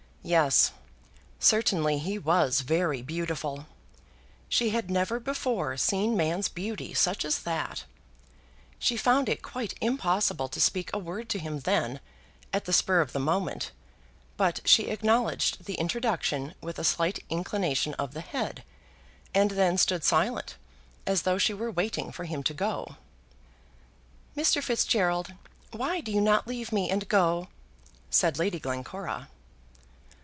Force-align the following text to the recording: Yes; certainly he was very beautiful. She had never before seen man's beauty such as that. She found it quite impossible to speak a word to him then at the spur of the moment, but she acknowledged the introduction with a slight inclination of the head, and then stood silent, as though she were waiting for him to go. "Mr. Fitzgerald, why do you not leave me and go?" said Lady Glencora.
Yes; 0.23 0.71
certainly 1.39 1.97
he 1.97 2.19
was 2.19 2.61
very 2.61 3.01
beautiful. 3.01 3.65
She 4.49 4.69
had 4.69 4.91
never 4.91 5.19
before 5.19 5.77
seen 5.77 6.15
man's 6.15 6.47
beauty 6.47 6.93
such 6.93 7.25
as 7.25 7.39
that. 7.41 7.85
She 8.77 8.97
found 8.97 9.27
it 9.29 9.41
quite 9.41 9.73
impossible 9.81 10.47
to 10.49 10.61
speak 10.61 10.91
a 10.93 10.99
word 10.99 11.27
to 11.29 11.39
him 11.39 11.61
then 11.61 11.99
at 12.53 12.65
the 12.65 12.71
spur 12.71 13.01
of 13.01 13.13
the 13.13 13.19
moment, 13.19 13.71
but 14.37 14.59
she 14.63 14.89
acknowledged 14.91 15.65
the 15.65 15.73
introduction 15.73 16.53
with 16.61 16.77
a 16.77 16.83
slight 16.83 17.25
inclination 17.31 17.95
of 17.95 18.13
the 18.13 18.21
head, 18.21 18.63
and 19.33 19.49
then 19.49 19.75
stood 19.75 20.03
silent, 20.03 20.55
as 21.07 21.23
though 21.23 21.39
she 21.39 21.53
were 21.55 21.71
waiting 21.71 22.11
for 22.11 22.25
him 22.25 22.43
to 22.43 22.53
go. 22.53 22.95
"Mr. 24.37 24.61
Fitzgerald, 24.61 25.33
why 25.71 25.99
do 25.99 26.11
you 26.11 26.21
not 26.21 26.47
leave 26.47 26.71
me 26.71 26.91
and 26.91 27.09
go?" 27.09 27.47
said 28.11 28.37
Lady 28.37 28.59
Glencora. 28.59 29.27